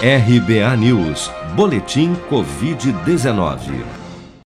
[0.00, 3.84] RBA News, Boletim Covid-19.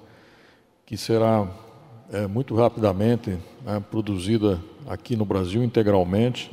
[0.85, 1.47] que será
[2.11, 6.51] é, muito rapidamente é, produzida aqui no Brasil integralmente.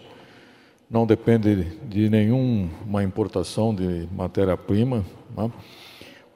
[0.89, 5.05] Não depende de nenhuma importação de matéria-prima.
[5.37, 5.51] Né?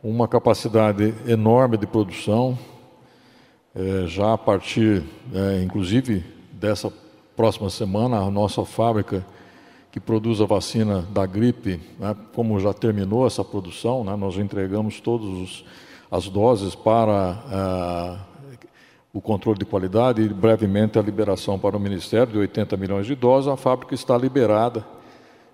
[0.03, 2.59] Uma capacidade enorme de produção,
[3.75, 5.03] é, já a partir,
[5.33, 6.93] é, inclusive, dessa
[7.35, 9.25] próxima semana, a nossa fábrica
[9.91, 15.01] que produz a vacina da gripe, né, como já terminou essa produção, né, nós entregamos
[15.01, 15.65] todos os
[16.15, 18.19] as doses para ah,
[19.13, 23.17] o controle de qualidade e brevemente a liberação para o Ministério de 80 milhões de
[23.17, 23.49] doses.
[23.49, 24.87] A fábrica está liberada,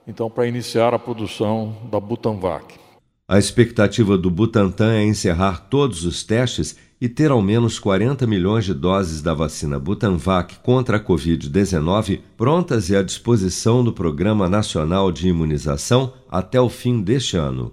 [0.06, 2.78] então, para iniciar a produção da Butanvac.
[3.26, 8.66] A expectativa do Butantan é encerrar todos os testes e ter ao menos 40 milhões
[8.66, 15.10] de doses da vacina Butanvac contra a Covid-19 prontas e à disposição do Programa Nacional
[15.10, 17.72] de Imunização até o fim deste ano.